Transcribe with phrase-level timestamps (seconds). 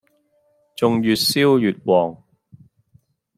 [0.75, 2.23] 仲越燒越旺